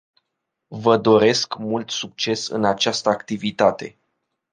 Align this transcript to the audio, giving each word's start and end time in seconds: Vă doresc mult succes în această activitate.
Vă 0.67 0.97
doresc 0.97 1.57
mult 1.57 1.89
succes 1.89 2.47
în 2.47 2.65
această 2.65 3.09
activitate. 3.09 3.97